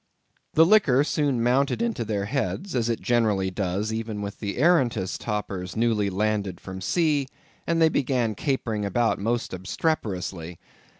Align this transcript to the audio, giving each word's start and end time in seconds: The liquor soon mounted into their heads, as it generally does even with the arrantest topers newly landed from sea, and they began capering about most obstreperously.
The 0.55 0.65
liquor 0.65 1.03
soon 1.03 1.43
mounted 1.43 1.79
into 1.79 2.03
their 2.03 2.25
heads, 2.25 2.73
as 2.73 2.89
it 2.89 3.01
generally 3.01 3.51
does 3.51 3.93
even 3.93 4.23
with 4.23 4.39
the 4.39 4.55
arrantest 4.59 5.21
topers 5.21 5.75
newly 5.75 6.09
landed 6.09 6.59
from 6.59 6.81
sea, 6.81 7.27
and 7.67 7.79
they 7.79 7.87
began 7.89 8.33
capering 8.33 8.83
about 8.83 9.19
most 9.19 9.53
obstreperously. 9.53 10.57